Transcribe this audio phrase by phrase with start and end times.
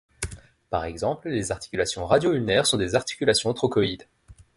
[0.71, 4.07] Par exemple, les articulations radio-ulnaires sont des articulations trochoïdes.